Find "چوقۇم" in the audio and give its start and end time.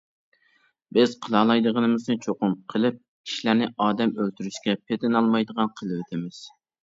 2.23-2.55